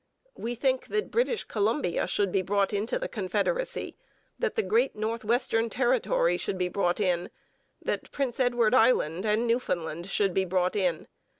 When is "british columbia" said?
1.11-2.07